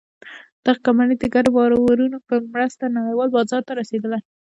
دغه 0.65 0.79
کمپنۍ 0.85 1.15
د 1.19 1.25
ګډو 1.33 1.49
باورونو 1.55 2.17
په 2.27 2.33
مرسته 2.53 2.83
نړۍوال 2.97 3.29
بازار 3.35 3.61
ته 3.67 3.73
رسېدلې. 3.81 4.19